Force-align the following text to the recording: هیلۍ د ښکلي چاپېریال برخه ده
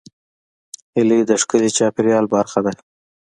هیلۍ 0.95 1.19
د 1.29 1.31
ښکلي 1.41 1.69
چاپېریال 1.77 2.25
برخه 2.35 2.59
ده 2.65 2.71